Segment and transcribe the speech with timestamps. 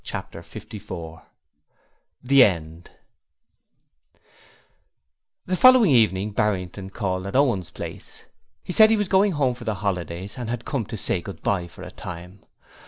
[0.03, 1.21] Chapter 54
[2.23, 2.89] The End
[5.45, 8.25] The following evening Barrington called at Owen's place.
[8.63, 11.67] He said he was going home for the holidays and had come to say goodbye
[11.67, 12.39] for a time.